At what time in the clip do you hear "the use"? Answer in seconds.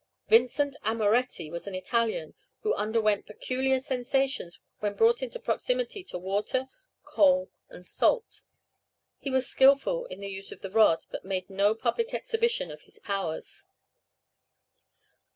10.19-10.51